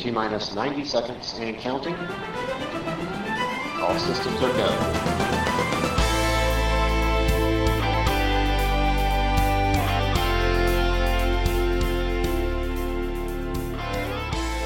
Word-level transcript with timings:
T 0.00 0.10
minus 0.10 0.54
90 0.54 0.84
seconds 0.86 1.34
and 1.40 1.58
counting. 1.58 1.94
All 3.82 3.98
systems 3.98 4.42
are 4.42 4.52
go. 4.52 4.68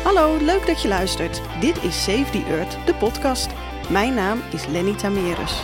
Hallo, 0.05 0.37
leuk 0.45 0.67
dat 0.67 0.83
je 0.83 0.89
luistert. 0.89 1.41
Dit 1.61 1.83
is 1.83 2.05
Save 2.05 2.31
the 2.31 2.45
Earth, 2.49 2.79
de 2.87 2.95
podcast. 2.95 3.49
Mijn 3.89 4.15
naam 4.15 4.39
is 4.53 4.67
Lenny 4.67 4.95
Tamerus. 4.95 5.63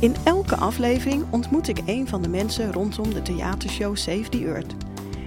In 0.00 0.14
elke 0.24 0.56
aflevering 0.56 1.24
ontmoet 1.30 1.68
ik 1.68 1.78
een 1.86 2.08
van 2.08 2.22
de 2.22 2.28
mensen 2.28 2.72
rondom 2.72 3.14
de 3.14 3.22
theatershow 3.22 3.96
Save 3.96 4.28
the 4.28 4.44
Earth. 4.44 4.74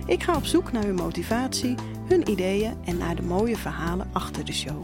Ik 0.08 0.24
ga 0.24 0.36
op 0.36 0.46
zoek 0.46 0.72
naar 0.72 0.84
hun 0.84 0.96
motivatie, 0.96 1.76
hun 2.08 2.30
ideeën 2.30 2.84
en 2.86 2.98
naar 2.98 3.16
de 3.16 3.22
mooie 3.22 3.58
verhalen 3.58 4.10
achter 4.14 4.46
de 4.46 4.54
show. 4.54 4.84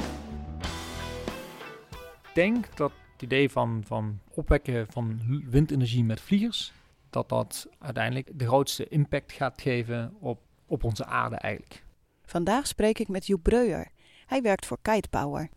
Ik 2.23 2.29
denk 2.33 2.77
dat 2.77 2.91
het 3.11 3.21
idee 3.21 3.49
van, 3.49 3.83
van 3.85 4.19
opwekken 4.33 4.87
van 4.89 5.21
windenergie 5.49 6.03
met 6.03 6.21
vliegers, 6.21 6.73
dat 7.09 7.29
dat 7.29 7.67
uiteindelijk 7.79 8.39
de 8.39 8.45
grootste 8.45 8.87
impact 8.87 9.31
gaat 9.31 9.61
geven 9.61 10.15
op, 10.19 10.39
op 10.65 10.83
onze 10.83 11.05
aarde 11.05 11.35
eigenlijk. 11.35 11.83
Vandaag 12.25 12.67
spreek 12.67 12.99
ik 12.99 13.07
met 13.07 13.27
Joep 13.27 13.43
Breuer. 13.43 13.91
Hij 14.25 14.41
werkt 14.41 14.65
voor 14.65 14.77
Kite 14.81 15.09
Power. 15.09 15.49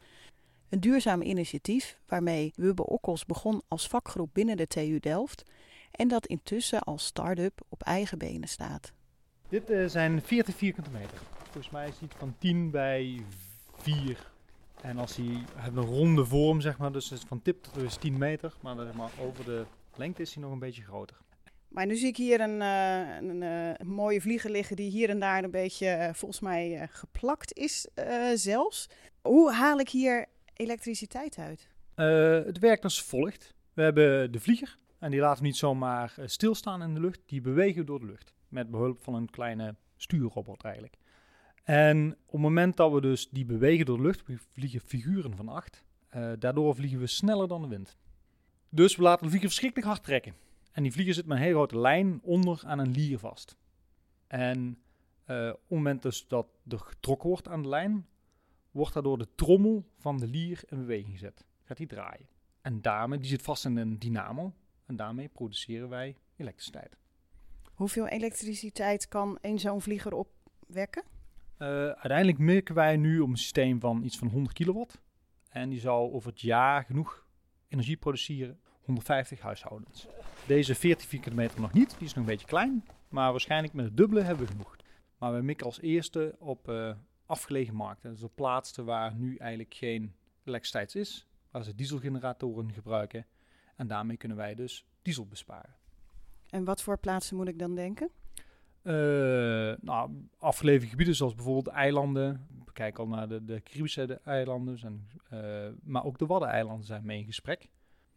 Een 0.69 0.81
duurzaam 0.81 1.23
initiatief 1.23 1.99
waarmee 2.07 2.53
Wubbe 2.57 2.87
Okkels 2.87 3.25
begon 3.25 3.63
als 3.69 3.87
vakgroep 3.87 4.31
binnen 4.33 4.57
de 4.57 4.67
TU 4.67 4.99
Delft 5.01 5.43
en 5.91 6.09
dat 6.09 6.27
intussen 6.27 6.81
als 6.81 7.05
start-up 7.05 7.61
op 7.69 7.83
eigen 7.83 8.19
benen 8.19 8.49
staat. 8.49 8.95
Dit 9.49 9.71
eh, 9.71 9.87
zijn 9.87 10.23
40 10.23 10.55
vierkante 10.55 10.91
meter. 10.91 11.19
Volgens 11.43 11.71
mij 11.71 11.89
is 11.89 11.99
die 11.99 12.09
van 12.17 12.35
10 12.39 12.71
bij 12.71 13.25
4. 13.77 14.31
En 14.83 14.99
als 14.99 15.17
hij 15.17 15.45
heeft 15.55 15.77
een 15.77 15.83
ronde 15.83 16.25
vorm, 16.25 16.61
zeg 16.61 16.79
maar, 16.79 16.93
dus 16.93 17.11
het 17.11 17.25
van 17.27 17.43
tip 17.43 17.63
tot 17.63 17.77
is 17.77 17.97
10 17.97 18.19
meter, 18.19 18.55
maar, 18.63 18.77
zeg 18.77 18.95
maar 18.95 19.11
over 19.21 19.45
de 19.45 19.65
lengte 19.97 20.23
is 20.23 20.35
hij 20.35 20.43
nog 20.43 20.53
een 20.53 20.59
beetje 20.59 20.83
groter. 20.83 21.17
Maar 21.69 21.87
nu 21.87 21.97
zie 21.97 22.09
ik 22.09 22.17
hier 22.17 22.41
een, 22.41 22.63
eh, 22.63 23.17
een, 23.17 23.43
eh, 23.43 23.75
een 23.77 23.89
mooie 23.89 24.21
vlieger 24.21 24.51
liggen 24.51 24.77
die 24.77 24.91
hier 24.91 25.09
en 25.11 25.21
daar 25.21 25.45
een 25.45 25.51
beetje 25.51 26.11
volgens 26.13 26.41
mij 26.41 26.89
geplakt 26.91 27.53
is 27.53 27.89
zelfs. 28.35 28.89
Hoe 29.23 29.53
haal 29.53 29.79
ik 29.79 29.89
hier 29.89 30.27
elektriciteit 30.55 31.39
uit? 31.39 31.69
Het 32.47 32.59
werkt 32.59 32.85
als 32.85 33.03
volgt. 33.03 33.55
We 33.73 33.83
hebben 33.83 34.33
de 34.33 34.41
vlieger 34.41 34.77
en 34.99 35.11
die 35.11 35.21
laten 35.21 35.43
we 35.43 35.49
niet 35.49 35.57
zomaar 35.57 36.15
stilstaan 36.25 36.83
in 36.83 36.95
de 36.95 37.01
lucht. 37.01 37.21
Die 37.27 37.41
bewegen 37.41 37.87
door 37.87 38.01
de 38.01 38.07
lucht 38.07 38.36
met 38.49 38.71
behulp 38.71 39.03
van 39.03 39.15
een 39.15 39.31
kleine 39.31 39.75
stuurrobot 39.97 40.63
eigenlijk. 40.63 40.97
En 41.63 42.13
op 42.13 42.33
het 42.33 42.41
moment 42.41 42.77
dat 42.77 42.93
we 42.93 43.01
dus 43.01 43.29
die 43.29 43.45
bewegen 43.45 43.87
door 43.87 43.97
de 43.97 44.03
lucht, 44.03 44.23
vliegen 44.53 44.81
figuren 44.81 45.37
van 45.37 45.49
acht, 45.49 45.85
eh, 46.09 46.33
daardoor 46.39 46.75
vliegen 46.75 46.99
we 46.99 47.07
sneller 47.07 47.49
dan 47.49 47.63
de 47.63 47.69
wind. 47.69 47.97
Dus 48.69 48.97
we 48.97 49.03
laten 49.03 49.23
de 49.23 49.29
vlieger 49.29 49.49
verschrikkelijk 49.49 49.89
hard 49.89 50.05
trekken. 50.05 50.35
En 50.73 50.83
die 50.83 50.93
vlieger 50.93 51.15
zit 51.15 51.27
met 51.27 51.37
een 51.37 51.43
hele 51.43 51.55
grote 51.55 51.79
lijn 51.79 52.21
onder 52.23 52.63
aan 52.65 52.79
een 52.79 52.91
lier 52.91 53.19
vast. 53.19 53.57
En 54.27 54.79
eh, 55.25 55.49
op 55.49 55.61
het 55.61 55.71
moment 55.71 56.03
dus 56.03 56.29
dat 56.29 56.47
er 56.69 56.79
getrokken 56.79 57.29
wordt 57.29 57.49
aan 57.49 57.63
de 57.63 57.69
lijn, 57.69 58.07
wordt 58.71 58.95
daardoor 58.95 59.19
de 59.19 59.29
trommel 59.35 59.87
van 59.99 60.19
de 60.19 60.27
lier 60.27 60.63
in 60.69 60.79
beweging 60.79 61.13
gezet. 61.13 61.45
Gaat 61.65 61.77
die 61.77 61.87
draaien. 61.87 62.29
En 62.61 62.83
daarmee, 62.83 63.19
die 63.19 63.29
zit 63.29 63.43
vast 63.43 63.65
in 63.65 63.77
een 63.77 63.99
dynamo. 63.99 64.55
En 64.87 64.97
daarmee 64.97 65.29
produceren 65.29 65.89
wij 65.89 66.17
elektriciteit. 66.37 66.97
Hoeveel 67.77 68.07
elektriciteit 68.07 69.09
kan 69.09 69.39
een 69.41 69.59
zo'n 69.59 69.81
vlieger 69.81 70.13
opwekken? 70.13 71.03
Eh, 71.57 71.69
uiteindelijk 71.69 72.39
merken 72.39 72.75
wij 72.75 72.97
nu 72.97 73.21
op 73.21 73.29
een 73.29 73.37
systeem 73.37 73.81
van 73.81 74.03
iets 74.03 74.19
van 74.19 74.29
100 74.29 74.55
kilowatt. 74.55 75.01
En 75.49 75.69
die 75.69 75.81
zou 75.81 76.13
over 76.13 76.31
het 76.31 76.41
jaar 76.41 76.85
genoeg 76.85 77.27
energie 77.69 77.97
produceren. 77.97 78.61
150 78.81 79.41
huishoudens. 79.41 80.07
Deze 80.47 80.75
40 80.75 81.09
vierkante 81.09 81.37
meter 81.37 81.61
nog 81.61 81.73
niet. 81.73 81.91
Die 81.99 82.07
is 82.07 82.15
nog 82.15 82.25
een 82.25 82.31
beetje 82.31 82.47
klein. 82.47 82.85
Maar 83.09 83.31
waarschijnlijk 83.31 83.73
met 83.73 83.85
het 83.85 83.97
dubbele 83.97 84.23
hebben 84.23 84.47
we 84.47 84.53
genoeg. 84.53 84.77
Maar 85.19 85.35
we 85.35 85.43
mikken 85.43 85.67
als 85.67 85.81
eerste 85.81 86.37
op 86.39 86.69
eh, 86.69 86.93
afgelegen 87.27 87.75
markten. 87.75 88.11
Dus 88.11 88.23
op 88.23 88.35
plaatsen 88.35 88.85
waar 88.85 89.15
nu 89.15 89.37
eigenlijk 89.37 89.75
geen 89.75 90.15
elektriciteit 90.45 90.95
is. 90.95 91.27
Waar 91.51 91.65
ze 91.65 91.75
dieselgeneratoren 91.75 92.73
gebruiken. 92.73 93.27
En 93.77 93.87
daarmee 93.87 94.17
kunnen 94.17 94.37
wij 94.37 94.55
dus 94.55 94.87
diesel 95.03 95.27
besparen. 95.27 95.75
En 96.51 96.65
wat 96.65 96.83
voor 96.83 96.99
plaatsen 96.99 97.37
moet 97.37 97.49
ik 97.49 97.59
dan 97.59 97.75
denken? 97.75 98.11
Eh, 98.83 98.93
nou, 99.81 100.11
afgelegen 100.39 100.89
gebieden 100.89 101.15
zoals 101.15 101.35
bijvoorbeeld 101.35 101.67
eilanden. 101.69 102.47
We 102.65 102.73
kijken 102.73 103.05
al 103.05 103.09
naar 103.09 103.29
de, 103.29 103.45
de 103.45 103.63
Caribische 103.63 104.21
eilanden. 104.25 104.79
En, 104.83 105.09
eh, 105.31 105.73
maar 105.83 106.05
ook 106.05 106.19
de 106.19 106.27
Waddeneilanden 106.27 106.87
zijn 106.87 107.07
mee 107.07 107.19
in 107.19 107.25
gesprek. 107.25 107.69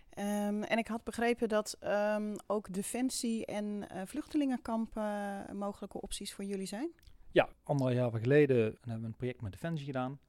Ehm, 0.10 0.64
en 0.64 0.78
ik 0.78 0.88
had 0.88 1.04
begrepen 1.04 1.50
dat 1.50 1.78
ehm, 1.80 2.36
ook 2.48 2.74
defensie 2.74 3.46
en 3.46 3.90
eh, 3.90 4.02
vluchtelingenkampen 4.06 5.46
mogelijke 5.58 6.02
opties 6.02 6.34
voor 6.34 6.46
jullie 6.46 6.66
zijn. 6.66 6.92
Ja, 7.32 7.50
anderhalf 7.64 7.98
jaar 7.98 8.22
geleden 8.22 8.58
hebben 8.82 9.02
we 9.02 9.08
een 9.08 9.16
project 9.16 9.42
met 9.42 9.52
Defensie 9.52 9.86
gedaan. 9.86 10.20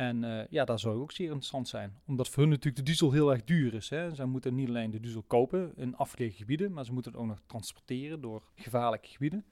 En 0.00 0.24
eh, 0.24 0.46
ja, 0.50 0.64
dat 0.64 0.80
zou 0.80 1.00
ook 1.00 1.12
zeer 1.12 1.26
interessant 1.26 1.68
zijn. 1.68 2.00
Omdat 2.06 2.28
voor 2.28 2.42
hun 2.42 2.48
natuurlijk 2.48 2.76
de 2.76 2.82
diesel 2.82 3.12
heel 3.12 3.30
erg 3.30 3.44
duur 3.44 3.74
is. 3.74 3.88
Hè. 3.88 4.14
Zij 4.14 4.24
moeten 4.24 4.54
niet 4.54 4.68
alleen 4.68 4.90
de 4.90 5.00
diesel 5.00 5.22
kopen 5.22 5.72
in 5.76 5.96
afgelegen 5.96 6.36
gebieden, 6.36 6.72
maar 6.72 6.84
ze 6.84 6.92
moeten 6.92 7.12
het 7.12 7.20
ook 7.20 7.26
nog 7.26 7.40
transporteren 7.46 8.20
door 8.20 8.42
gevaarlijke 8.54 9.08
gebieden. 9.08 9.44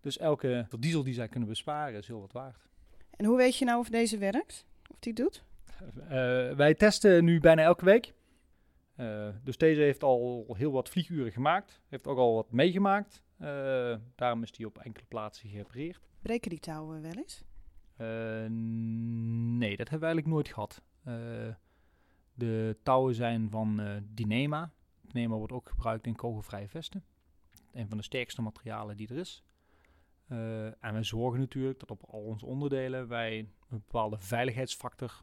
Dus 0.00 0.18
elke 0.18 0.66
diesel 0.78 1.02
die 1.04 1.14
zij 1.14 1.28
kunnen 1.28 1.48
besparen 1.48 1.98
is 1.98 2.06
heel 2.06 2.20
wat 2.20 2.32
waard. 2.32 2.68
En 3.10 3.24
hoe 3.24 3.36
weet 3.36 3.56
je 3.56 3.64
nou 3.64 3.78
of 3.78 3.88
deze 3.88 4.18
werkt? 4.18 4.66
Of 4.90 4.98
die 4.98 5.12
doet? 5.12 5.44
Eh, 6.00 6.08
wij 6.52 6.74
testen 6.74 7.24
nu 7.24 7.40
bijna 7.40 7.62
elke 7.62 7.84
week. 7.84 8.12
Eh, 8.94 9.28
dus 9.42 9.56
deze 9.56 9.80
heeft 9.80 10.02
al 10.02 10.54
heel 10.56 10.72
wat 10.72 10.88
vlieguren 10.88 11.32
gemaakt. 11.32 11.80
Heeft 11.88 12.06
ook 12.06 12.18
al 12.18 12.34
wat 12.34 12.52
meegemaakt. 12.52 13.22
Daarom 14.14 14.42
is 14.42 14.52
die 14.52 14.66
op 14.66 14.78
enkele 14.78 15.06
plaatsen 15.08 15.48
gerepareerd. 15.48 16.00
Breken 16.22 16.50
die 16.50 16.60
touwen 16.60 17.02
wel 17.02 17.14
eens? 17.14 17.44
Eh, 17.96 18.46
nee, 19.58 19.76
dat 19.76 19.88
hebben 19.88 20.08
we 20.08 20.14
eigenlijk 20.14 20.26
nooit 20.26 20.48
gehad. 20.48 20.82
Eh, 21.04 21.14
de 22.34 22.76
touwen 22.82 23.14
zijn 23.14 23.50
van 23.50 23.80
eh, 23.80 23.96
Dynema. 24.02 24.72
Dynema 25.00 25.34
wordt 25.34 25.52
ook 25.52 25.68
gebruikt 25.68 26.06
in 26.06 26.16
kogelvrije 26.16 26.68
vesten. 26.68 27.04
Een 27.72 27.88
van 27.88 27.96
de 27.96 28.04
sterkste 28.04 28.42
materialen 28.42 28.96
die 28.96 29.08
er 29.08 29.16
is. 29.16 29.44
Eh, 30.28 30.66
en 30.66 30.92
wij 30.92 31.02
zorgen 31.02 31.40
natuurlijk 31.40 31.80
dat 31.80 31.90
op 31.90 32.02
al 32.10 32.20
onze 32.20 32.46
onderdelen 32.46 33.08
wij 33.08 33.38
een 33.38 33.48
bepaalde 33.68 34.18
veiligheidsfactor 34.18 35.22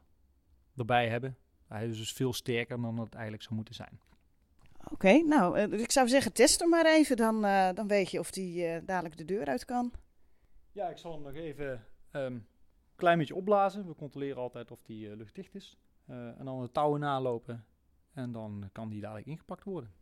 erbij 0.76 1.08
hebben. 1.08 1.36
Hij 1.68 1.86
is 1.86 1.98
dus 1.98 2.12
veel 2.12 2.32
sterker 2.32 2.80
dan 2.80 2.98
het 2.98 3.14
eigenlijk 3.14 3.42
zou 3.42 3.54
moeten 3.54 3.74
zijn. 3.74 4.00
Oké, 4.90 5.12
nou, 5.12 5.58
ik 5.58 5.90
zou 5.90 6.08
zeggen 6.08 6.32
test 6.32 6.60
hem 6.60 6.68
maar 6.68 6.86
even. 6.86 7.16
Dan, 7.16 7.44
eh, 7.44 7.68
dan 7.74 7.88
weet 7.88 8.10
je 8.10 8.18
of 8.18 8.30
die 8.30 8.66
eh, 8.66 8.82
dadelijk 8.86 9.16
de 9.16 9.24
deur 9.24 9.46
uit 9.46 9.64
kan. 9.64 9.92
Ja, 10.72 10.88
ik 10.88 10.98
zal 10.98 11.12
hem 11.12 11.22
nog 11.22 11.34
even 11.34 11.84
een 12.10 12.46
klein 13.02 13.18
beetje 13.18 13.34
opblazen. 13.34 13.86
We 13.86 13.94
controleren 13.94 14.42
altijd 14.42 14.70
of 14.70 14.82
die 14.82 15.10
eh, 15.10 15.16
luchtdicht 15.16 15.54
is. 15.54 15.78
Eh, 16.06 16.38
en 16.38 16.44
dan 16.44 16.60
de 16.60 16.70
touwen 16.70 17.00
nalopen. 17.00 17.64
En 18.14 18.32
dan 18.32 18.68
kan 18.72 18.88
die 18.88 19.00
dadelijk 19.00 19.26
ingepakt 19.26 19.64
worden. 19.64 19.92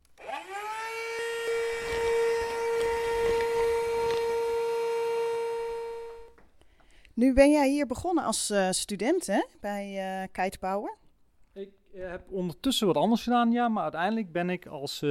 Nu 7.15 7.34
ben 7.34 7.50
jij 7.50 7.71
hier 7.71 7.87
begonnen 7.87 8.25
als 8.25 8.50
eh, 8.50 8.71
student 8.71 9.27
hè, 9.27 9.47
bij 9.60 9.84
eh 10.22 10.28
Kite 10.33 10.59
Power. 10.59 10.97
Ik 11.53 11.72
heb 11.93 12.31
ondertussen 12.31 12.87
wat 12.87 12.97
anders 12.97 13.22
gedaan, 13.22 13.53
ja. 13.53 13.69
Maar 13.69 13.83
uiteindelijk 13.83 14.33
ben 14.33 14.50
ik 14.50 14.66
als 14.66 15.05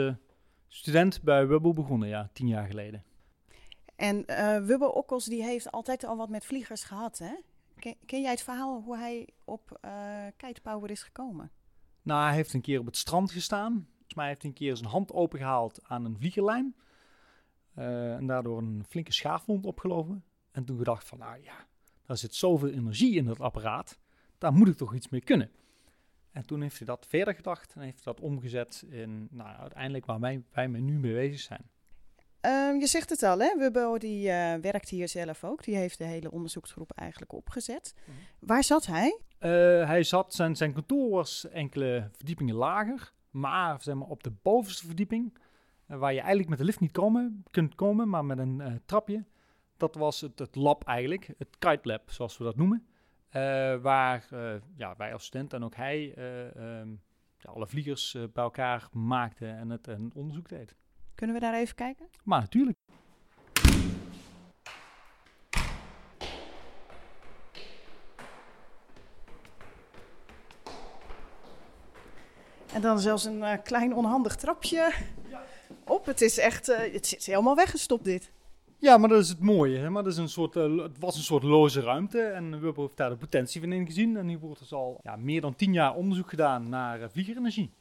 student 0.67 1.21
bij 1.21 1.47
Wubble 1.47 1.73
begonnen, 1.73 2.07
ja. 2.07 2.29
Tien 2.33 2.47
jaar 2.47 2.67
geleden. 2.67 3.03
En 3.95 4.25
Wubbe 4.65 4.93
Okkels 4.93 5.25
die 5.25 5.43
heeft 5.43 5.71
altijd 5.71 6.03
al 6.03 6.17
wat 6.17 6.29
met 6.29 6.45
vliegers 6.45 6.83
gehad. 6.83 7.17
Hè? 7.17 7.33
Ken, 7.79 8.21
jij 8.21 8.31
het 8.31 8.41
verhaal 8.41 8.81
hoe 8.81 8.97
hij 8.97 9.29
op 9.43 9.79
Power 10.61 10.89
is 10.89 11.03
gekomen? 11.03 11.51
Nou, 12.01 12.23
hij 12.25 12.35
heeft 12.35 12.53
een 12.53 12.61
keer 12.61 12.79
op 12.79 12.85
het 12.85 12.97
strand 12.97 13.31
gestaan. 13.31 13.87
Volgens 13.95 14.13
mij 14.13 14.27
heeft 14.27 14.41
hij 14.41 14.49
een 14.49 14.57
keer 14.57 14.77
zijn 14.77 14.89
hand 14.89 15.11
opengehaald 15.11 15.79
aan 15.83 16.05
een 16.05 16.17
vliegerlijn. 16.17 16.75
Eh, 17.73 18.15
en 18.15 18.27
daardoor 18.27 18.57
een 18.57 18.85
flinke 18.89 19.13
schaafwond 19.13 19.65
opgelopen. 19.65 20.23
En 20.51 20.65
toen 20.65 20.77
gedacht 20.77 21.07
van, 21.07 21.17
nou 21.17 21.43
ja, 21.43 21.67
daar 22.05 22.17
zit 22.17 22.35
zoveel 22.35 22.69
energie 22.69 23.15
in 23.15 23.25
dat 23.25 23.39
apparaat. 23.39 23.99
Daar 24.37 24.53
moet 24.53 24.67
ik 24.67 24.77
toch 24.77 24.95
iets 24.95 25.09
mee 25.09 25.21
kunnen. 25.21 25.51
En 26.31 26.45
toen 26.45 26.61
heeft 26.61 26.77
hij 26.77 26.87
dat 26.87 27.05
verder 27.07 27.35
gedacht 27.35 27.73
en 27.73 27.81
heeft 27.81 28.03
dat 28.03 28.19
omgezet 28.19 28.85
in, 28.89 29.27
nou, 29.31 29.57
uiteindelijk 29.57 30.05
waar 30.05 30.19
wij, 30.19 30.43
wij 30.51 30.67
nu 30.67 30.99
mee 30.99 31.13
bezig 31.13 31.39
zijn. 31.39 31.69
Ehm, 32.41 32.75
je 32.79 32.87
zegt 32.87 33.09
het 33.09 33.23
al, 33.23 33.39
hè? 33.39 33.57
Wubbo 33.57 33.97
die 33.97 34.29
eh, 34.29 34.61
werkt 34.61 34.89
hier 34.89 35.07
zelf 35.07 35.43
ook. 35.43 35.63
Die 35.63 35.75
heeft 35.75 35.97
de 35.97 36.03
hele 36.03 36.31
onderzoeksgroep 36.31 36.91
eigenlijk 36.91 37.33
opgezet. 37.33 37.93
Mhm. 38.05 38.17
Waar 38.39 38.63
zat 38.63 38.85
hij? 38.85 39.19
Eh, 39.37 39.49
hij 39.87 40.03
zat, 40.03 40.33
zijn, 40.33 40.55
zijn 40.55 40.73
kantoor 40.73 41.09
was 41.09 41.47
enkele 41.49 42.09
verdiepingen 42.11 42.55
lager, 42.55 43.13
maar 43.29 43.81
zeg 43.81 43.95
maar, 43.95 44.07
op 44.07 44.23
de 44.23 44.31
bovenste 44.41 44.85
verdieping, 44.85 45.37
eh, 45.87 45.97
waar 45.97 46.13
je 46.13 46.19
eigenlijk 46.19 46.49
met 46.49 46.57
de 46.57 46.63
lift 46.63 46.79
niet 46.79 46.91
komen, 46.91 47.43
kunt 47.51 47.75
komen, 47.75 48.09
maar 48.09 48.25
met 48.25 48.37
een 48.37 48.81
trapje, 48.85 49.25
Dat 49.77 49.95
was 49.95 50.21
het, 50.21 50.39
het 50.39 50.55
lab 50.55 50.83
eigenlijk, 50.83 51.33
het 51.37 51.57
Kite 51.59 51.87
Lab 51.87 52.11
zoals 52.11 52.37
we 52.37 52.43
dat 52.43 52.55
noemen. 52.55 52.87
Waar 53.81 54.27
ja, 54.75 54.95
wij 54.97 55.13
als 55.13 55.25
student 55.25 55.53
en 55.53 55.63
ook 55.63 55.75
hij 55.75 56.13
eh, 56.15 56.55
ehm, 56.55 56.89
ja, 57.37 57.49
alle 57.49 57.67
vliegers 57.67 58.17
bij 58.33 58.43
elkaar 58.43 58.87
maakte 58.91 59.47
en 59.47 59.69
het 59.69 59.87
een 59.87 60.11
onderzoek 60.13 60.49
deed. 60.49 60.75
Kunnen 61.19 61.37
we 61.37 61.45
daar 61.45 61.53
even 61.53 61.75
kijken? 61.75 62.05
Maar 62.23 62.39
natuurlijk. 62.39 62.77
En 72.73 72.81
dan 72.81 72.99
zelfs 72.99 73.25
een 73.25 73.43
eh, 73.43 73.57
klein 73.63 73.93
onhandig 73.93 74.35
trapje 74.35 74.93
op. 75.83 76.05
Het 76.05 76.21
is 76.21 76.37
echt, 76.37 76.69
eh, 76.69 76.93
het 76.93 77.07
zit 77.07 77.25
helemaal 77.25 77.55
weggestopt 77.55 78.03
dit. 78.03 78.31
Ja, 78.77 78.97
maar 78.97 79.09
dat 79.09 79.21
is 79.21 79.29
het 79.29 79.39
mooie. 79.39 79.77
Hè? 79.77 79.89
Maar 79.89 80.03
dat 80.03 80.11
is 80.11 80.17
een 80.17 80.29
soort, 80.29 80.55
eh, 80.55 80.77
het 80.77 80.99
was 80.99 81.15
een 81.15 81.23
soort 81.23 81.43
loze 81.43 81.81
ruimte 81.81 82.21
en 82.21 82.59
Wubbo 82.59 82.81
heeft 82.81 82.97
daar 82.97 83.09
de 83.09 83.15
potentie 83.15 83.61
van 83.61 83.71
ingezien. 83.71 84.17
En 84.17 84.27
hier 84.27 84.39
wordt 84.39 84.59
dus 84.59 84.73
al 84.73 84.99
ja, 85.03 85.15
meer 85.15 85.41
dan 85.41 85.55
tien 85.55 85.73
jaar 85.73 85.95
onderzoek 85.95 86.29
gedaan 86.29 86.69
naar 86.69 87.11
vliegerenergie. 87.11 87.71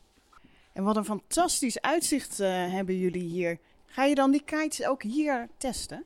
En 0.79 0.85
wat 0.85 0.97
een 0.97 1.05
fantastisch 1.05 1.81
uitzicht 1.81 2.41
eh, 2.41 2.49
hebben 2.73 2.99
jullie 2.99 3.23
hier. 3.23 3.59
Ga 3.87 4.05
je 4.05 4.15
dan 4.15 4.31
die 4.31 4.43
kites 4.45 4.87
ook 4.87 5.03
hier 5.03 5.49
testen? 5.57 6.05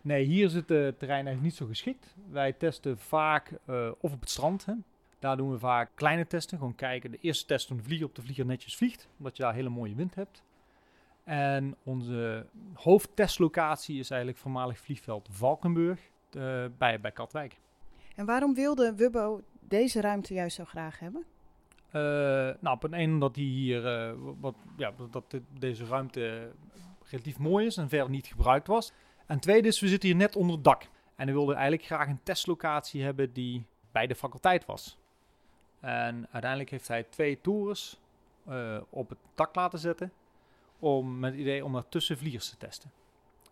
Nee, 0.00 0.24
hier 0.24 0.44
is 0.44 0.54
het 0.54 0.70
eh, 0.70 0.76
terrein 0.76 1.26
eigenlijk 1.26 1.42
niet 1.42 1.54
zo 1.54 1.66
geschikt. 1.66 2.14
Wij 2.30 2.52
testen 2.52 2.98
vaak 2.98 3.52
eh, 3.64 3.90
of 4.00 4.12
op 4.12 4.20
het 4.20 4.30
strand. 4.30 4.64
Hè. 4.64 4.72
Daar 5.18 5.36
doen 5.36 5.50
we 5.50 5.58
vaak 5.58 5.90
kleine 5.94 6.26
testen. 6.26 6.58
Gewoon 6.58 6.74
kijken. 6.74 7.10
De 7.10 7.18
eerste 7.20 7.46
test 7.46 7.66
toen 7.66 7.76
de 7.76 7.82
vlieger 7.82 8.06
op 8.06 8.14
de 8.14 8.22
vlieger 8.22 8.46
netjes 8.46 8.76
vliegt. 8.76 9.08
Omdat 9.18 9.36
je 9.36 9.42
daar 9.42 9.54
hele 9.54 9.68
mooie 9.68 9.94
wind 9.94 10.14
hebt. 10.14 10.42
En 11.24 11.76
onze 11.82 12.46
hoofdtestlocatie 12.74 13.98
is 13.98 14.10
eigenlijk 14.10 14.40
voormalig 14.40 14.78
vliegveld 14.78 15.28
Valkenburg 15.30 16.00
bij, 16.78 17.00
bij 17.00 17.12
Katwijk. 17.12 17.58
En 18.14 18.26
waarom 18.26 18.54
wilde 18.54 18.94
Wubbo 18.94 19.42
deze 19.60 20.00
ruimte 20.00 20.34
juist 20.34 20.56
zo 20.56 20.64
graag 20.64 20.98
hebben? 20.98 21.24
Eh, 21.94 22.00
nou, 22.60 22.76
op 22.76 22.82
een 22.82 23.00
een 23.00 23.12
omdat 23.12 23.34
die 23.34 23.50
hier, 23.50 23.86
eh, 23.86 24.14
wat, 24.40 24.54
ja, 24.76 24.92
dat 25.10 25.24
deze 25.58 25.84
ruimte 25.84 26.52
relatief 27.10 27.38
mooi 27.38 27.66
is 27.66 27.76
en 27.76 27.88
verder 27.88 28.10
niet 28.10 28.26
gebruikt 28.26 28.66
was. 28.66 28.92
En 29.26 29.40
tweede 29.40 29.68
is, 29.68 29.80
we 29.80 29.88
zitten 29.88 30.08
hier 30.08 30.18
net 30.18 30.36
onder 30.36 30.54
het 30.54 30.64
dak. 30.64 30.88
En 31.16 31.26
we 31.26 31.32
wilden 31.32 31.54
eigenlijk 31.54 31.84
graag 31.86 32.08
een 32.08 32.22
testlocatie 32.22 33.02
hebben 33.02 33.32
die 33.32 33.64
bij 33.92 34.06
de 34.06 34.14
faculteit 34.14 34.64
was. 34.64 34.98
En 35.80 36.26
uiteindelijk 36.30 36.70
heeft 36.70 36.88
hij 36.88 37.02
twee 37.02 37.40
torens 37.40 38.00
eh, 38.46 38.80
op 38.90 39.08
het 39.08 39.18
dak 39.34 39.54
laten 39.54 39.78
zetten. 39.78 40.12
Om, 40.78 41.18
met 41.18 41.30
het 41.30 41.40
idee 41.40 41.64
om 41.64 41.72
daartussen 41.72 42.18
vliegers 42.18 42.50
te 42.50 42.56
testen. 42.56 42.90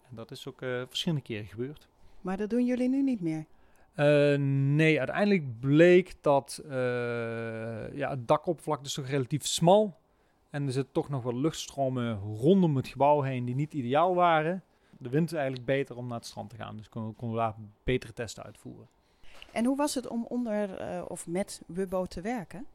En 0.09 0.17
dat 0.17 0.31
is 0.31 0.49
ook 0.49 0.59
verschillende 0.59 1.25
keren 1.25 1.47
gebeurd. 1.47 1.89
Maar 2.21 2.37
dat 2.37 2.51
doen 2.51 2.67
jullie 2.67 2.89
nu 2.89 3.03
niet 3.03 3.21
meer. 3.21 3.45
Eh, 3.95 4.39
nee, 4.39 4.99
uiteindelijk 4.99 5.61
bleek 5.61 6.15
dat 6.21 6.63
eh, 6.65 7.95
ja, 7.95 8.11
het 8.11 8.29
dakoppervlak 8.29 8.85
is 8.85 8.95
toch 8.95 9.07
relatief 9.07 9.47
smal. 9.47 10.01
En 10.51 10.67
er 10.67 10.73
zitten 10.73 10.93
toch 10.93 11.09
nog 11.09 11.23
wel 11.23 11.41
luchtstromen 11.41 12.19
rondom 12.19 12.77
het 12.77 12.89
gebouw 12.89 13.21
heen 13.21 13.45
die 13.45 13.55
niet 13.55 13.75
ideaal 13.75 14.15
waren. 14.15 14.63
De 14.99 15.09
wind 15.09 15.27
is 15.27 15.37
eigenlijk 15.37 15.67
beter 15.67 15.97
om 15.97 16.07
naar 16.07 16.19
het 16.19 16.27
strand 16.27 16.51
te 16.51 16.57
gaan. 16.57 16.77
Dus 16.77 16.89
konden, 16.89 17.15
konden 17.17 17.37
we 17.37 17.43
daar 17.43 17.55
betere 17.85 18.13
testen 18.13 18.43
uitvoeren. 18.43 18.89
En 19.53 19.65
hoe 19.65 19.77
was 19.77 19.95
het 19.95 20.09
om 20.09 20.25
onder 20.25 20.75
eh, 20.75 21.05
of 21.09 21.27
met 21.27 21.63
Wubbo 21.67 22.07
te 22.07 22.21
werken? 22.21 22.67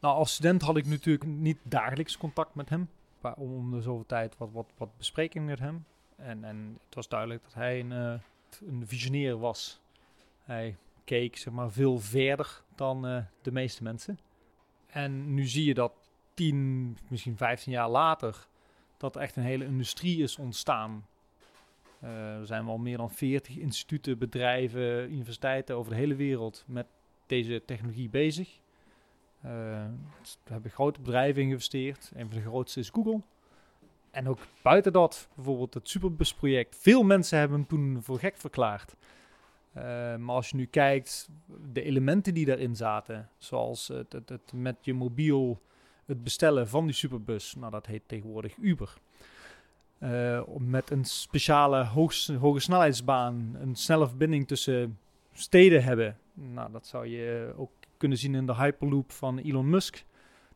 Nou, 0.00 0.16
als 0.16 0.34
student 0.34 0.62
had 0.62 0.76
ik 0.76 0.86
natuurlijk 0.86 1.24
niet 1.24 1.58
dagelijks 1.62 2.16
contact 2.16 2.54
met 2.54 2.68
hem. 2.68 2.88
Maar 3.20 3.34
om, 3.34 3.70
de 3.70 3.80
zoveel 3.80 4.06
tijd 4.06 4.36
wat, 4.38 4.48
wat, 4.52 4.66
wat 4.76 4.96
bespreking 4.96 5.46
met 5.46 5.58
hem. 5.58 5.84
En, 6.16 6.44
en 6.44 6.78
het 6.86 6.94
was 6.94 7.08
duidelijk 7.08 7.42
dat 7.42 7.54
hij 7.54 7.80
een, 7.80 7.90
een 7.90 8.82
visionair 8.86 9.38
was. 9.38 9.80
Hij 10.46 10.76
keek 11.04 11.36
zeg 11.36 11.52
maar 11.52 11.70
veel 11.70 11.98
verder 11.98 12.62
dan 12.74 13.06
eh, 13.06 13.22
de 13.42 13.52
meeste 13.52 13.82
mensen. 13.82 14.18
En 14.86 15.34
nu 15.34 15.46
zie 15.46 15.64
je 15.64 15.74
dat 15.74 15.92
10, 16.34 16.98
misschien 17.08 17.36
15 17.36 17.72
jaar 17.72 17.88
later, 17.88 18.46
dat 18.96 19.16
echt 19.16 19.36
een 19.36 19.42
hele 19.42 19.64
industrie 19.64 20.22
is 20.22 20.36
ontstaan. 20.36 21.06
Eh, 22.00 22.38
er 22.38 22.46
zijn 22.46 22.66
wel 22.66 22.78
meer 22.78 22.96
dan 22.96 23.10
40 23.10 23.56
instituten, 23.56 24.18
bedrijven, 24.18 25.12
universiteiten 25.12 25.76
over 25.76 25.92
de 25.92 25.98
hele 25.98 26.14
wereld 26.14 26.64
met 26.66 26.86
deze 27.26 27.62
technologie 27.64 28.08
bezig. 28.08 28.60
Eh, 29.40 29.50
er 30.44 30.50
hebben 30.50 30.70
grote 30.70 31.00
bedrijven 31.00 31.42
geïnvesteerd. 31.42 32.10
Een 32.14 32.26
van 32.28 32.36
de 32.36 32.44
grootste 32.44 32.80
is 32.80 32.90
Google. 32.90 33.20
En 34.10 34.28
ook 34.28 34.38
buiten 34.62 34.92
dat, 34.92 35.28
bijvoorbeeld 35.34 35.74
het 35.74 35.88
Superbus-project. 35.88 36.76
Veel 36.80 37.02
mensen 37.02 37.38
hebben 37.38 37.58
hem 37.58 37.66
toen 37.66 38.02
voor 38.02 38.18
gek 38.18 38.36
verklaard. 38.36 38.96
Eh, 39.76 40.16
maar 40.16 40.34
als 40.34 40.50
je 40.50 40.56
nu 40.56 40.66
kijkt, 40.66 41.28
de 41.72 41.82
elementen 41.82 42.34
die 42.34 42.46
daarin 42.46 42.76
zaten, 42.76 43.28
zoals 43.38 43.88
het, 43.88 44.12
het, 44.12 44.52
met 44.52 44.76
je 44.80 44.94
mobiel 44.94 45.60
het 46.04 46.22
bestellen 46.22 46.68
van 46.68 46.84
die 46.84 46.94
Superbus, 46.94 47.54
nou 47.54 47.70
dat 47.70 47.86
heet 47.86 48.02
tegenwoordig 48.06 48.56
Uber. 48.56 48.94
Eh, 49.98 50.42
met 50.58 50.90
een 50.90 51.04
speciale 51.04 51.84
hoge 51.84 52.60
snelheidsbaan 52.60 53.56
een 53.60 53.74
snelle 53.74 54.08
verbinding 54.08 54.46
tussen 54.46 54.98
steden 55.32 55.84
hebben. 55.84 56.18
Nou, 56.34 56.72
dat 56.72 56.86
zou 56.86 57.06
je 57.06 57.52
ook 57.56 57.70
kunnen 57.96 58.18
zien 58.18 58.34
in 58.34 58.46
de 58.46 58.54
Hyperloop 58.54 59.12
van 59.12 59.38
Elon 59.38 59.68
Musk. 59.68 60.04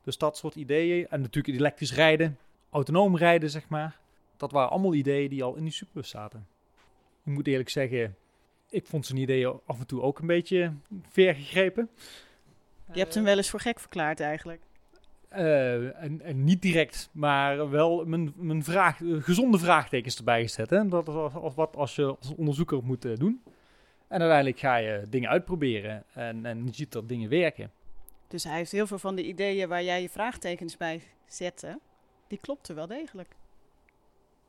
Dus 0.03 0.19
dat 0.19 0.37
soort 0.37 0.55
ideeën. 0.55 1.09
En 1.09 1.21
natuurlijk 1.21 1.59
elektrisch 1.59 1.95
rijden, 1.95 2.39
autonoom 2.71 3.17
rijden, 3.17 3.51
zeg 3.51 3.69
maar. 3.69 3.99
Dat 4.37 4.53
waren 4.53 4.71
allemaal 4.71 4.95
ideeën 4.95 5.31
die 5.31 5.43
al 5.43 5.55
in 5.55 5.63
die 5.63 5.73
superbus 5.73 6.09
zaten. 6.09 6.47
Ik 7.25 7.33
moet 7.33 7.47
eerlijk 7.47 7.69
zeggen, 7.69 8.17
ik 8.71 8.87
vond 8.87 9.07
zijn 9.07 9.19
ideeën 9.19 9.61
af 9.67 9.79
en 9.79 9.87
toe 9.87 10.03
ook 10.03 10.19
een 10.19 10.27
beetje 10.27 10.73
ver 11.09 11.35
gegrepen. 11.35 11.91
Je 12.93 12.99
hebt 12.99 13.15
hem 13.15 13.25
wel 13.25 13.37
eens 13.37 13.51
voor 13.51 13.61
gek 13.61 13.81
verklaard 13.81 14.21
eigenlijk. 14.21 14.61
Eh, 15.29 16.03
en, 16.03 16.21
en 16.21 16.45
niet 16.45 16.63
direct, 16.63 17.09
maar 17.13 17.71
wel 17.71 18.05
mijn, 18.05 18.33
mijn 18.37 18.65
vraag, 18.65 19.03
eh, 19.03 19.23
gezonde 19.23 19.59
vraagtekens 19.59 20.17
erbij 20.17 20.43
gezet. 20.43 20.71
Hè? 20.71 20.89
Dat 20.89 21.09
is 21.09 21.15
als, 21.15 21.55
wat 21.55 21.77
als 21.77 21.97
je 21.97 22.17
als 22.21 22.35
onderzoeker 22.37 22.85
moet 22.85 23.05
eh, 23.05 23.17
doen. 23.17 23.43
En 24.09 24.21
uiteindelijk 24.21 24.59
ga 24.59 24.77
je 24.77 25.03
dingen 25.09 25.29
uitproberen 25.29 26.05
en, 26.13 26.47
en 26.47 26.65
je 26.65 26.75
ziet 26.75 26.93
dat 26.93 27.09
dingen 27.09 27.31
werken. 27.31 27.71
Dus 28.29 28.45
hij 28.45 28.57
heeft 28.57 28.73
heel 28.73 28.87
veel 28.87 28.99
van 28.99 29.15
de 29.15 29.27
ideeën 29.27 29.69
waar 29.69 29.83
jij 29.83 30.03
je 30.03 30.09
vraagtekens 30.09 30.77
bij 30.77 31.03
zette. 31.27 31.79
Die 32.27 32.39
klopten 32.39 32.75
wel 32.75 32.87
degelijk. 32.87 33.29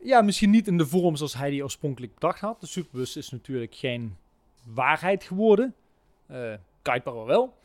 Ja, 0.04 0.22
misschien 0.22 0.50
niet 0.50 0.68
in 0.68 0.78
de 0.78 0.88
vorm 0.88 1.16
zoals 1.16 1.34
hij 1.34 1.50
die 1.50 1.64
oorspronkelijk 1.64 2.14
bedacht 2.14 2.40
had. 2.40 2.60
De 2.62 2.68
superbus 2.68 3.16
is 3.18 3.30
natuurlijk 3.30 3.76
geen 3.76 4.18
waarheid 4.64 5.24
geworden. 5.24 5.76
Kuiper 6.82 7.26
wel. 7.26 7.58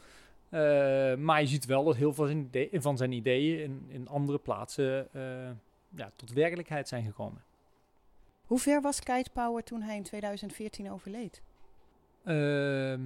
Eh, 0.49 1.14
maar 1.14 1.40
je 1.40 1.47
ziet 1.47 1.64
wel 1.64 1.85
dat 1.85 1.97
heel 1.97 2.14
veel 2.14 2.26
van 2.26 2.26
zijn, 2.26 2.49
ide- 2.52 2.81
van 2.81 2.97
zijn 2.97 3.12
ideeën 3.12 3.61
in, 3.62 3.87
in 3.88 4.09
andere 4.09 4.38
plaatsen 4.38 5.09
eh, 5.12 5.50
ja, 5.97 6.11
tot 6.16 6.33
werkelijkheid 6.33 6.88
zijn 6.88 7.05
gekomen. 7.05 7.45
Hoe 8.47 8.59
ver 8.59 8.81
was 8.81 9.00
Kite 9.00 9.31
Power 9.33 9.62
toen 9.64 9.83
hij 9.83 9.97
in 9.97 10.02
2014 10.02 10.90
overleed? 10.90 11.43
Ehm, 12.25 13.00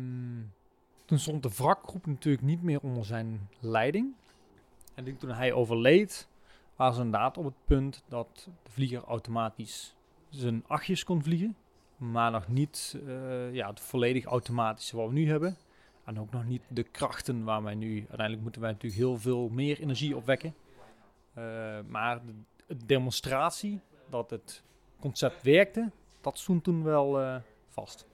toen 1.04 1.18
stond 1.18 1.42
de 1.42 1.50
wrakgroep 1.56 2.06
natuurlijk 2.06 2.44
niet 2.44 2.62
meer 2.62 2.80
onder 2.80 3.04
zijn 3.04 3.48
leiding. 3.60 4.12
En 4.94 5.16
toen 5.18 5.30
hij 5.30 5.52
overleed, 5.52 6.28
waren 6.80 6.94
ze 6.94 7.00
inderdaad 7.02 7.36
op 7.38 7.44
het 7.44 7.64
punt 7.64 8.02
dat 8.08 8.48
de 8.62 8.70
vlieger 8.70 9.04
automatisch 9.04 9.94
zijn 10.28 10.64
achtjes 10.66 11.04
kon 11.04 11.22
vliegen. 11.22 11.56
Maar 11.96 12.30
nog 12.30 12.48
niet 12.48 12.96
eh, 13.06 13.52
ja, 13.54 13.68
het 13.68 13.80
volledig 13.80 14.24
automatische 14.24 14.96
wat 14.96 15.06
we 15.06 15.12
nu 15.12 15.28
hebben. 15.28 15.56
En 16.04 16.20
ook 16.20 16.30
nog 16.32 16.44
niet 16.44 16.62
de 16.68 16.82
krachten 16.82 17.44
waar 17.44 17.62
wij 17.62 17.74
nu... 17.74 17.96
Uiteindelijk 17.98 18.42
moeten 18.42 18.60
wij 18.60 18.70
natuurlijk 18.70 19.00
heel 19.00 19.18
veel 19.18 19.48
meer 19.48 19.80
energie 19.80 20.16
opwekken. 20.16 20.54
Eh, 21.34 21.78
maar 21.86 22.26
de, 22.26 22.32
de 22.66 22.86
demonstratie 22.86 23.80
dat 24.08 24.30
het 24.30 24.62
concept 25.00 25.42
werkte, 25.42 25.90
dat 26.20 26.38
stond 26.38 26.64
toen 26.64 26.82
wel 26.82 27.20
eh, 27.20 27.36
vast. 27.68 28.06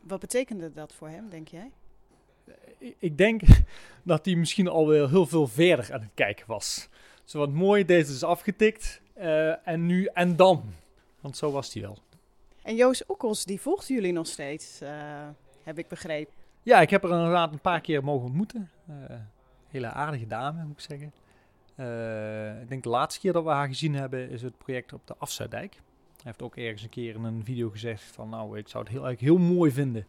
Wat 0.00 0.20
betekende 0.20 0.72
dat 0.72 0.92
voor 0.94 1.08
hem, 1.08 1.28
denk 1.28 1.48
jij? 1.48 1.70
Ik- 2.78 2.96
ik 2.98 3.18
denk 3.18 3.42
dat 4.02 4.24
hij 4.24 4.34
misschien 4.34 4.68
alweer 4.68 5.08
heel 5.08 5.26
veel 5.26 5.46
verder 5.46 5.92
aan 5.92 6.00
het 6.00 6.10
kijken 6.14 6.46
was. 6.46 6.88
Zo 7.32 7.38
wat 7.38 7.52
mooi, 7.52 7.84
deze 7.84 8.12
is 8.12 8.22
afgetikt. 8.22 9.00
eh, 9.14 9.68
en 9.68 9.86
nu 9.86 10.04
en 10.04 10.36
dan. 10.36 10.62
Want 11.20 11.36
zo 11.36 11.50
was 11.50 11.72
hij 11.72 11.82
wel. 11.82 11.98
En 12.62 12.76
Joost 12.76 13.06
Okkels, 13.06 13.44
die 13.44 13.60
volgt 13.60 13.88
jullie 13.88 14.12
nog 14.12 14.26
steeds, 14.26 14.80
eh, 14.80 15.28
heb 15.62 15.78
ik 15.78 15.88
begrepen. 15.88 16.34
Ja, 16.62 16.80
ik 16.80 16.90
heb 16.90 17.04
er 17.04 17.10
inderdaad 17.10 17.52
een 17.52 17.60
paar 17.60 17.80
keer 17.80 18.04
mogen 18.04 18.26
ontmoeten. 18.26 18.70
Eh, 18.86 18.94
hele 19.68 19.86
aardige 19.86 20.26
dame, 20.26 20.64
moet 20.64 20.72
ik 20.72 20.80
zeggen. 20.80 21.12
Ik 22.62 22.68
denk 22.68 22.82
de 22.82 22.88
laatste 22.88 23.20
keer 23.20 23.32
dat 23.32 23.44
we 23.44 23.50
haar 23.50 23.68
gezien 23.68 23.94
hebben 23.94 24.30
is 24.30 24.42
het 24.42 24.58
project 24.58 24.92
op 24.92 25.06
de 25.06 25.14
Afzuidijk. 25.18 25.72
Hij 25.74 26.22
heeft 26.22 26.42
ook 26.42 26.56
ergens 26.56 26.82
een 26.82 26.88
keer 26.88 27.14
in 27.14 27.24
een 27.24 27.44
video 27.44 27.70
gezegd 27.70 28.02
van 28.02 28.28
nou, 28.28 28.58
ik 28.58 28.68
zou 28.68 28.84
het 28.84 28.92
heel, 28.92 29.04
eigenlijk 29.04 29.38
heel 29.38 29.54
mooi 29.54 29.70
vinden 29.70 30.06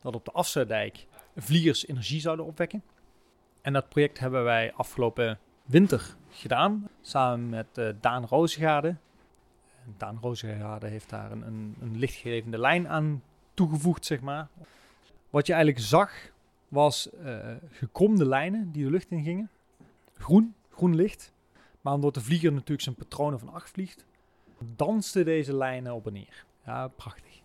dat 0.00 0.14
op 0.14 0.24
de 0.24 0.32
Afzuidijk 0.32 1.06
vliegers 1.36 1.86
energie 1.86 2.20
zouden 2.20 2.44
opwekken. 2.44 2.82
En 3.62 3.72
dat 3.72 3.88
project 3.88 4.18
hebben 4.18 4.44
wij 4.44 4.72
afgelopen 4.72 5.38
winter 5.64 6.16
gedaan, 6.30 6.88
samen 7.00 7.48
met 7.48 7.78
eh, 7.78 7.88
Daan 8.00 8.24
Roosgaarde. 8.24 8.96
Daan 9.96 10.18
Rozengaarde 10.20 10.86
heeft 10.86 11.10
daar 11.10 11.32
een, 11.32 11.46
een, 11.46 11.76
een 11.80 11.98
lichtgevende 11.98 12.58
lijn 12.58 12.88
aan 12.88 13.22
toegevoegd, 13.54 14.06
zeg 14.06 14.20
maar. 14.20 14.48
Wat 15.30 15.46
je 15.46 15.52
eigenlijk 15.52 15.84
zag, 15.84 16.30
was 16.68 17.08
uh, 17.24 17.38
gekromde 17.70 18.26
lijnen 18.26 18.72
die 18.72 18.84
de 18.84 18.90
lucht 18.90 19.10
in 19.10 19.22
gingen. 19.22 19.50
Groen, 20.14 20.54
groen 20.70 20.94
licht. 20.94 21.32
Maar 21.80 21.92
omdat 21.92 22.14
de 22.14 22.20
vlieger 22.20 22.52
natuurlijk 22.52 22.82
zijn 22.82 22.94
patronen 22.94 23.38
van 23.38 23.52
acht 23.52 23.70
vliegt, 23.70 24.04
dansten 24.58 25.24
deze 25.24 25.56
lijnen 25.56 25.94
op 25.94 26.06
en 26.06 26.12
neer. 26.12 26.44
Ja, 26.66 26.88
prachtig. 26.88 27.40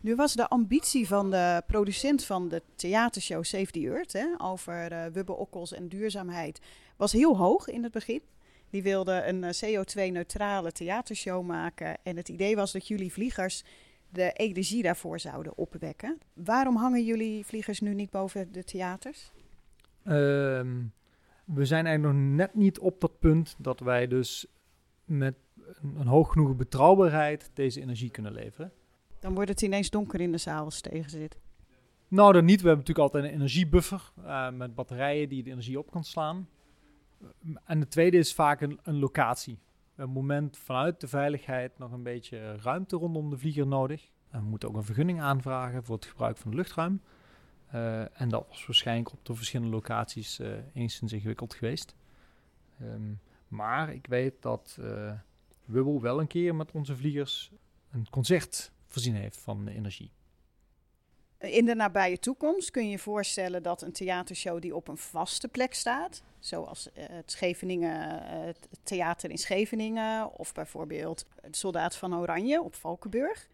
Nu 0.00 0.14
was 0.14 0.34
de 0.34 0.48
ambitie 0.48 1.06
van 1.06 1.30
de 1.30 1.62
producent 1.66 2.24
van 2.24 2.48
de 2.48 2.62
theatershow 2.74 3.44
Save 3.44 3.70
the 3.70 3.80
Earth 3.80 4.12
hè, 4.12 4.26
over 4.38 4.92
uh, 4.92 5.04
Wubbe 5.12 5.32
Okkels 5.32 5.72
en 5.72 5.88
duurzaamheid 5.88 6.60
was 7.00 7.12
heel 7.12 7.36
hoog 7.36 7.68
in 7.68 7.82
het 7.82 7.92
begin. 7.92 8.22
Die 8.70 8.82
wilde 8.82 9.24
een 9.26 9.44
eh, 9.44 9.52
CO2-neutrale 9.52 10.72
theatershow 10.72 11.46
maken. 11.46 11.98
En 12.02 12.16
het 12.16 12.28
idee 12.28 12.56
was 12.56 12.72
dat 12.72 12.88
jullie 12.88 13.12
vliegers 13.12 13.64
de 14.08 14.32
energie 14.32 14.82
daarvoor 14.82 15.20
zouden 15.20 15.56
opwekken. 15.56 16.18
Waarom 16.34 16.76
hangen 16.76 17.04
jullie 17.04 17.46
vliegers 17.46 17.80
nu 17.80 17.94
niet 17.94 18.10
boven 18.10 18.52
de 18.52 18.64
theaters? 18.64 19.32
Ehm, 20.04 20.82
we 21.44 21.64
zijn 21.64 21.86
eigenlijk 21.86 22.16
nog 22.16 22.36
net 22.36 22.54
niet 22.54 22.78
op 22.78 23.00
dat 23.00 23.18
punt 23.18 23.54
dat 23.58 23.80
wij 23.80 24.06
dus 24.06 24.46
met 25.04 25.34
een, 25.82 26.06
hoog 26.06 26.32
genoeg 26.32 26.56
betrouwbaarheid 26.56 27.50
deze 27.54 27.80
energie 27.80 28.10
kunnen 28.10 28.32
leveren. 28.32 28.72
Dan 29.20 29.34
wordt 29.34 29.50
het 29.50 29.62
ineens 29.62 29.90
donker 29.90 30.20
in 30.20 30.32
de 30.32 30.38
zaal 30.38 30.64
als 30.64 30.74
het 30.74 30.92
tegen 30.92 31.10
zit. 31.10 31.38
Nou, 32.08 32.32
dan 32.32 32.44
niet. 32.44 32.60
We 32.60 32.68
hebben 32.68 32.86
natuurlijk 32.86 33.14
altijd 33.14 33.24
een 33.24 33.38
energiebuffer 33.38 34.12
uh, 34.18 34.50
met 34.50 34.74
batterijen 34.74 35.28
die 35.28 35.42
de 35.42 35.50
energie 35.50 35.78
op 35.78 35.90
kan 35.90 36.04
slaan. 36.04 36.48
En 37.64 37.80
de 37.80 37.88
tweede 37.88 38.16
is 38.16 38.34
vaak 38.34 38.60
een, 38.60 38.78
een 38.82 38.98
locatie. 38.98 39.58
Een 39.94 40.10
moment 40.10 40.58
vanuit 40.58 41.00
de 41.00 41.08
veiligheid 41.08 41.78
nog 41.78 41.92
een 41.92 42.02
beetje 42.02 42.56
ruimte 42.56 42.96
rondom 42.96 43.30
de 43.30 43.38
vlieger 43.38 43.66
nodig. 43.66 44.10
En 44.30 44.40
we 44.40 44.46
moeten 44.46 44.68
ook 44.68 44.76
een 44.76 44.84
vergunning 44.84 45.20
aanvragen 45.20 45.84
voor 45.84 45.94
het 45.94 46.06
gebruik 46.06 46.36
van 46.36 46.50
het 46.50 46.56
luchtruim. 46.58 47.00
Uh, 47.74 48.20
en 48.20 48.28
dat 48.28 48.46
was 48.48 48.66
waarschijnlijk 48.66 49.12
op 49.12 49.24
de 49.24 49.34
verschillende 49.34 49.72
locaties 49.72 50.40
uh, 50.40 50.52
enigszins 50.74 51.12
ingewikkeld 51.12 51.54
geweest. 51.54 51.94
Um, 52.82 53.20
maar 53.48 53.92
ik 53.92 54.06
weet 54.06 54.42
dat 54.42 54.76
uh, 54.80 55.12
Wubbel 55.64 56.00
wel 56.00 56.20
een 56.20 56.26
keer 56.26 56.54
met 56.54 56.72
onze 56.72 56.96
vliegers 56.96 57.50
een 57.90 58.06
concert 58.10 58.72
voorzien 58.86 59.14
heeft 59.14 59.40
van 59.40 59.68
energie. 59.68 60.10
In 61.40 61.64
de 61.64 61.74
nabije 61.74 62.18
toekomst 62.18 62.70
kun 62.70 62.84
je 62.84 62.90
je 62.90 62.98
voorstellen 62.98 63.62
dat 63.62 63.82
een 63.82 63.92
theatershow 63.92 64.60
die 64.60 64.74
op 64.74 64.88
een 64.88 64.96
vaste 64.96 65.48
plek 65.48 65.74
staat, 65.74 66.22
zoals 66.38 66.88
uh, 66.88 67.04
het, 67.10 67.30
Scheveningen, 67.30 68.22
uh, 68.22 68.46
het 68.46 68.68
theater 68.82 69.30
in 69.30 69.38
Scheveningen 69.38 70.38
of 70.38 70.52
bijvoorbeeld 70.52 71.26
het 71.40 71.56
Soldaat 71.56 71.96
van 71.96 72.14
Oranje 72.14 72.62
op 72.62 72.74
Valkenburg, 72.74 73.48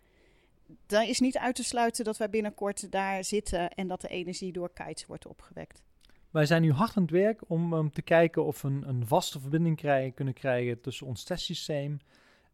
dan 0.87 1.03
is 1.03 1.21
niet 1.21 1.39
uit 1.39 1.55
te 1.55 1.65
sluiten 1.65 2.05
dat 2.05 2.17
wij 2.17 2.31
binnenkort 2.31 2.91
daar 2.93 3.25
zitten 3.25 3.71
en 3.71 3.89
dat 3.89 4.01
de 4.01 4.09
energie 4.09 4.53
door 4.53 4.73
kites 4.73 5.07
wordt 5.07 5.27
opgewekt. 5.27 5.83
Wij 6.31 6.47
zijn 6.47 6.63
nu 6.63 6.73
hard 6.73 6.97
aan 6.97 7.03
het 7.03 7.13
werk 7.13 7.43
om 7.47 7.73
um, 7.73 7.91
te 7.93 8.03
kijken 8.03 8.45
of 8.45 8.63
we 8.63 8.69
een, 8.69 8.89
een 8.89 9.07
vaste 9.07 9.41
verbinding 9.41 9.77
krijgen, 9.77 10.15
kunnen 10.15 10.35
krijgen 10.35 10.81
tussen 10.81 11.07
ons 11.07 11.25
testsysteem 11.25 11.99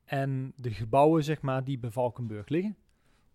en 0.04 0.52
de 0.56 0.70
gebouwen 0.70 1.24
zeg 1.24 1.40
maar, 1.40 1.64
die 1.64 1.78
bij 1.78 1.90
Valkenburg 1.90 2.48
liggen. 2.48 2.76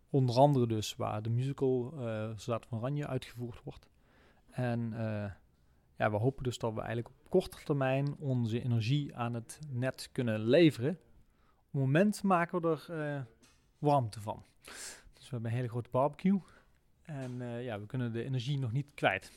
Onder 0.10 0.36
andere 0.36 0.68
dus 0.68 0.96
waar 0.96 1.22
de 1.22 1.30
musical 1.30 1.94
uh, 1.96 2.30
Soldaat 2.36 2.66
van 2.66 2.78
Oranje 2.78 3.08
uitgevoerd 3.08 3.64
wordt. 3.64 3.88
En 4.50 4.92
uh, 4.94 5.32
ja, 5.98 6.12
we 6.12 6.18
hopen 6.18 6.44
dus 6.44 6.58
dat 6.58 6.74
we 6.74 6.80
eigenlijk 6.80 7.10
op 7.10 7.30
korte 7.30 7.64
termijn 7.64 8.16
onze 8.20 8.62
energie 8.62 9.16
aan 9.16 9.34
het 9.34 9.60
net 9.70 10.10
kunnen 10.12 10.40
leveren. 10.40 10.92
Op 10.92 11.72
het 11.72 11.82
moment 11.82 12.24
maken 12.24 12.62
we 12.62 12.68
er 12.68 13.16
uh, 13.16 13.22
warmte 13.78 14.22
van. 14.22 14.44
Dus 15.14 15.24
we 15.24 15.30
hebben 15.30 15.50
een 15.50 15.58
hele 15.58 15.70
grote 15.70 15.90
barbecue. 15.90 16.42
En 17.02 17.62
ja, 17.62 17.80
we 17.80 17.86
kunnen 17.86 18.12
de 18.12 18.24
energie 18.24 18.60
nog 18.60 18.72
niet 18.72 18.94
kwijt. 18.94 19.32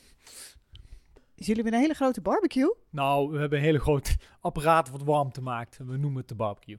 Dus 1.41 1.49
jullie 1.49 1.63
hebben 1.63 1.81
een 1.81 1.87
hele 1.87 2.03
grote 2.03 2.21
barbecue? 2.21 2.75
Nou, 2.89 3.31
we 3.31 3.39
hebben 3.39 3.57
een 3.57 3.63
hele 3.63 3.79
groot 3.79 4.17
apparaat 4.39 4.89
wat 4.89 5.03
warmte 5.03 5.41
maakt. 5.41 5.77
We 5.77 5.97
noemen 5.97 6.19
het 6.19 6.27
de 6.27 6.35
barbecue. 6.35 6.77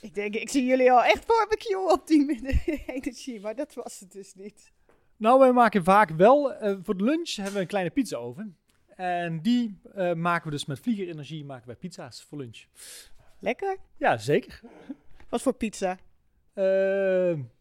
Ik 0.00 0.14
denk, 0.14 0.34
ik 0.34 0.48
zie 0.48 0.64
jullie 0.64 0.92
al 0.92 1.02
echt 1.04 1.26
barbecue 1.26 1.92
op 1.92 2.06
die 2.06 2.40
energie, 2.96 3.40
maar 3.40 3.54
dat 3.54 3.74
was 3.74 4.00
het 4.00 4.12
dus 4.12 4.34
niet. 4.34 4.72
Nou, 5.16 5.38
wij 5.38 5.52
maken 5.52 5.84
vaak 5.84 6.10
wel, 6.10 6.52
uh, 6.52 6.76
voor 6.82 6.96
de 6.96 7.04
lunch 7.04 7.34
hebben 7.34 7.54
we 7.54 7.60
een 7.60 7.66
kleine 7.66 7.90
pizza 7.90 8.16
oven. 8.16 8.56
En 8.96 9.42
die 9.42 9.80
uh, 9.96 10.12
maken 10.12 10.44
we 10.44 10.50
dus 10.50 10.64
met 10.64 10.80
vliegerenergie, 10.80 11.44
maken 11.44 11.66
wij 11.66 11.76
pizza's 11.76 12.22
voor 12.28 12.38
lunch. 12.38 12.64
Lekker? 13.38 13.76
Ja, 13.96 14.16
zeker. 14.16 14.60
Wat 15.28 15.42
voor 15.42 15.52
pizza? 15.52 15.98
Uh, 16.54 16.64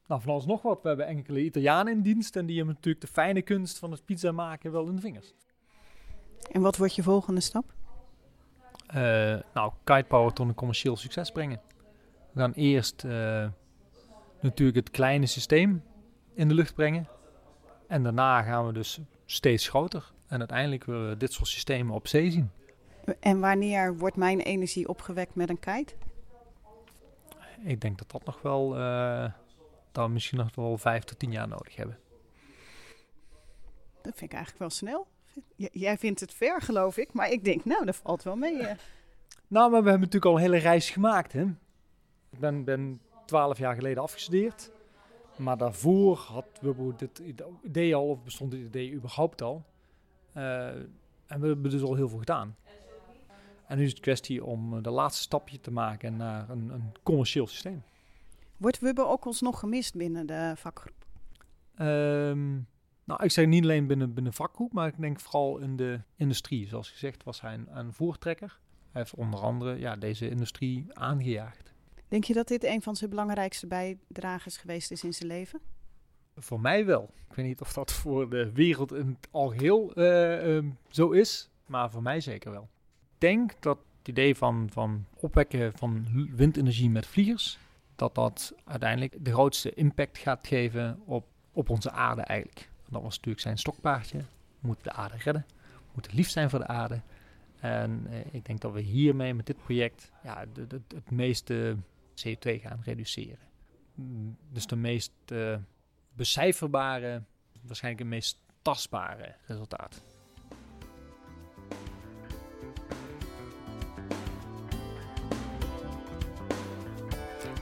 nou, 0.08 0.22
van 0.22 0.32
alles 0.32 0.46
nog 0.46 0.62
wat. 0.62 0.82
We 0.82 0.88
hebben 0.88 1.08
enkele 1.08 1.40
Italianen 1.44 1.94
in 1.94 2.02
dienst 2.02 2.36
en 2.36 2.46
die 2.46 2.56
hebben 2.58 2.76
natuurlijk 2.76 3.06
de 3.06 3.12
fijne 3.12 3.42
kunst 3.42 3.80
van 3.80 3.92
het 3.92 4.06
pizza 4.06 4.32
maken 4.32 4.72
wel 4.72 4.88
in 4.88 4.96
de 4.96 5.02
vingers. 5.02 5.34
En 6.52 6.62
wat 6.62 6.78
wordt 6.78 6.96
je 6.96 7.04
volgende 7.04 7.42
stap? 7.42 7.74
nou, 9.54 9.74
Kite 9.84 10.06
Power 10.08 10.34
tot 10.34 10.48
een 10.48 10.54
commercieel 10.54 10.98
succes 10.98 11.32
brengen. 11.32 11.62
We 12.40 12.46
gaan 12.46 12.54
eerst 12.54 13.04
uh, 13.04 13.48
natuurlijk 14.40 14.78
het 14.78 14.92
kleine 14.92 15.26
systeem 15.26 15.84
in 16.34 16.48
de 16.48 16.54
lucht 16.54 16.76
brengen. 16.76 17.08
En 17.88 18.04
daarna 18.04 18.42
gaan 18.42 18.68
we 18.68 18.74
dus 18.74 19.00
steeds 19.26 19.68
groter. 19.68 20.12
En 20.28 20.40
uiteindelijk 20.40 20.84
willen 20.84 21.10
we 21.10 21.18
dit 21.18 21.34
soort 21.34 21.48
systemen 21.48 21.96
op 21.96 22.08
zee 22.08 22.32
zien. 22.32 22.52
En 23.20 23.40
wanneer 23.40 23.98
wordt 23.98 24.16
mijn 24.16 24.40
energie 24.40 24.88
opgewekt 24.88 25.36
met 25.36 25.50
een 25.50 25.60
kite? 25.60 25.94
Ik 27.64 27.82
denk 27.82 27.98
dat 27.98 28.12
dat 28.12 28.26
nog 28.26 28.42
wel, 28.42 28.78
uh, 28.80 29.32
dat 29.92 30.06
we 30.06 30.12
misschien 30.12 30.38
nog 30.38 30.56
wel 30.56 30.78
vijf 30.78 31.04
tot 31.04 31.20
tien 31.20 31.32
jaar 31.32 31.48
nodig 31.48 31.76
hebben. 31.76 31.98
Dat 34.02 34.14
vind 34.16 34.32
ik 34.32 34.38
eigenlijk 34.38 34.60
wel 34.60 34.70
snel. 34.70 35.08
J 35.56 35.68
jij 35.72 35.98
vindt 35.98 36.20
het 36.20 36.34
ver, 36.34 36.62
geloof 36.62 36.98
ik. 36.98 37.14
Maar 37.14 37.30
ik 37.30 37.44
denk, 37.44 37.66
nou, 37.66 37.86
dat 37.86 37.96
valt 37.96 38.24
wel 38.24 38.36
mee. 38.36 38.56
Uh. 38.56 38.72
Nou, 39.48 39.72
maar 39.72 39.84
we 39.84 39.90
hebben 39.90 40.10
natuurlijk 40.10 40.26
al 40.26 40.36
een 40.36 40.42
hele 40.42 40.58
reis 40.58 40.90
gemaakt. 40.90 41.34
Hè? 41.34 41.46
Ik 42.40 42.46
ben, 42.46 42.64
ben 42.64 43.02
12 43.26 43.58
jaar 43.58 43.76
geleden 43.76 44.04
afgestudeerd. 44.04 44.72
Maar 45.38 45.58
daarvoor 45.58 46.18
had 46.18 46.46
we 46.62 46.94
dit 46.98 47.22
idee 47.64 47.96
al, 47.96 48.08
of 48.08 48.24
bestond 48.24 48.52
dit 48.52 48.66
idee 48.66 48.94
überhaupt 48.94 49.42
al. 49.42 49.66
Uh, 50.34 50.68
en 51.26 51.40
we 51.40 51.48
hebben 51.48 51.70
dus 51.70 51.82
al 51.82 51.96
heel 51.96 52.10
veel 52.10 52.18
gedaan. 52.18 52.56
En 53.68 53.78
nu 53.78 53.84
is 53.84 53.90
het 53.90 54.00
kwestie 54.00 54.44
om 54.44 54.76
eh, 54.78 54.84
de 54.84 54.90
laatste 54.90 55.22
stapje 55.22 55.60
te 55.60 55.72
maken 55.72 56.18
naar 56.18 56.50
een, 56.50 56.70
een 56.70 56.92
commercieel 57.04 57.48
systeem. 57.48 57.84
Wordt 58.58 58.80
Wubbe 58.80 59.06
ook 59.06 59.26
ons 59.26 59.42
nog 59.42 59.60
gemist 59.60 59.96
binnen 59.96 60.26
de 60.26 60.54
vakgroep? 60.56 61.06
Um, 61.80 62.68
nou, 63.04 63.24
ik 63.24 63.32
zeg 63.32 63.46
niet 63.46 63.64
alleen 63.64 63.88
binnen, 63.88 64.14
binnen 64.14 64.34
vakgroep, 64.34 64.74
maar 64.74 64.88
ik 64.88 65.00
denk 65.00 65.20
vooral 65.20 65.58
in 65.58 65.76
de 65.76 66.02
industrie. 66.16 66.68
Zoals 66.68 66.90
gezegd 66.90 67.24
was 67.24 67.42
hij 67.42 67.54
een, 67.54 67.78
een 67.78 67.94
voortrekker. 67.94 68.60
Hij 68.92 69.02
heeft 69.02 69.16
onder 69.16 69.40
andere 69.40 69.80
ja, 69.80 69.96
deze 69.96 70.30
industrie 70.30 70.86
aangejaagd. 70.94 71.69
Denk 72.10 72.24
je 72.24 72.34
dat 72.34 72.48
dit 72.48 72.64
een 72.64 72.82
van 72.82 72.96
zijn 72.96 73.10
belangrijkste 73.10 73.68
bijdragers 73.68 74.58
geweest 74.58 74.92
is 74.92 75.04
in 75.04 75.14
zijn 75.14 75.30
leven? 75.30 75.60
Voor 76.36 76.60
mij 76.60 76.86
wel. 76.86 77.10
Ik 77.30 77.36
weet 77.36 77.46
niet 77.46 77.62
of 77.62 77.74
dat 77.74 77.92
voor 77.92 78.30
de 78.30 78.52
wereld 78.52 78.94
in 78.94 79.08
het 79.08 79.28
algeheel 79.32 79.92
uh, 79.96 80.56
um, 80.56 80.78
zo 80.88 81.12
is, 81.12 81.50
maar 81.66 81.92
voor 81.92 82.02
mij 82.02 82.20
zeker 82.20 82.52
wel. 82.52 82.70
Ik 83.14 83.20
denk 83.20 83.54
dat 83.60 83.78
het 83.98 84.08
idee 84.08 84.36
van, 84.36 84.70
van 84.72 85.06
opwekken 85.16 85.74
van 85.78 86.08
windenergie 86.36 86.90
met 86.90 87.06
vliegers, 87.06 87.58
dat 87.96 88.16
dat 88.16 88.54
uiteindelijk 88.66 89.26
de 89.26 89.32
grootste 89.32 89.74
impact 89.74 90.18
gaat 90.18 90.48
geven 90.48 91.02
op, 91.06 91.26
op 91.52 91.70
onze 91.70 91.92
aarde 91.92 92.22
eigenlijk. 92.22 92.70
Dat 92.90 93.02
was 93.02 93.16
natuurlijk 93.16 93.44
zijn 93.44 93.58
stokpaardje. 93.58 94.18
We 94.18 94.68
moeten 94.68 94.84
de 94.84 94.92
aarde 94.94 95.18
redden. 95.18 95.46
We 95.74 95.92
moeten 95.94 96.16
lief 96.16 96.30
zijn 96.30 96.50
voor 96.50 96.60
de 96.60 96.68
aarde. 96.68 97.02
En 97.60 98.08
eh, 98.10 98.20
ik 98.32 98.46
denk 98.46 98.62
dat 98.62 98.74
we 98.74 98.82
hiermee 98.82 99.34
met 99.34 99.46
dit 99.46 99.64
project 99.64 100.12
ja, 100.24 100.46
het 100.94 101.12
meeste 101.12 101.78
CO2 102.26 102.62
gaan 102.62 102.82
reduceren. 102.84 103.48
Mm, 103.96 104.38
dus 104.50 104.66
de 104.66 104.76
meest 104.76 105.12
uh, 105.32 105.58
becijferbare, 106.14 107.24
waarschijnlijk 107.62 108.04
het 108.04 108.14
meest 108.14 108.38
tastbare 108.62 109.36
resultaat. 109.48 110.02